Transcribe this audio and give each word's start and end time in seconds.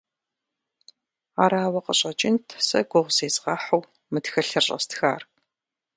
Арауэ 1.43 1.79
къыщӏэкӏынт 1.85 2.47
сэ 2.67 2.79
гугъу 2.89 3.13
зезгъэхьу 3.15 3.83
мы 4.11 4.19
тхылъыр 4.23 4.63
щӏэстхар. 4.67 5.21